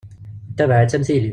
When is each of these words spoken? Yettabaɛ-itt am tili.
Yettabaɛ-itt 0.49 0.97
am 0.97 1.03
tili. 1.07 1.29